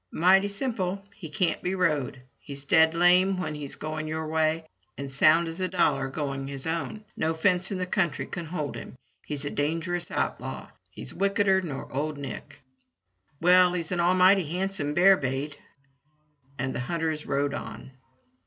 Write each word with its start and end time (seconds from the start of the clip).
"Mighty 0.11 0.47
simple. 0.47 1.05
He 1.15 1.29
can't 1.29 1.61
be 1.61 1.75
rode. 1.75 2.23
He's 2.39 2.65
dead 2.65 2.95
lame 2.95 3.37
when 3.39 3.53
he's 3.53 3.75
going 3.75 4.07
your 4.07 4.27
way 4.27 4.65
and 4.97 5.11
sound 5.11 5.47
as 5.47 5.61
a 5.61 5.67
dollar 5.67 6.07
going 6.07 6.47
his 6.47 6.65
own; 6.65 7.05
no 7.15 7.35
fence 7.35 7.69
in 7.69 7.77
the 7.77 7.85
country 7.85 8.25
can 8.25 8.45
hold 8.45 8.75
him; 8.75 8.97
he's 9.23 9.45
a 9.45 9.51
dangerous 9.51 10.09
outlaw. 10.09 10.69
He's 10.89 11.13
wickeder 11.13 11.61
nor 11.61 11.87
old 11.93 12.17
Nick." 12.17 12.63
"Well, 13.39 13.73
he's 13.73 13.91
an 13.91 13.99
almighty 13.99 14.45
handsome 14.47 14.95
bear 14.95 15.15
bait," 15.15 15.59
and 16.57 16.73
the 16.73 16.79
hunters 16.79 17.27
rode 17.27 17.53
on. 17.53 17.91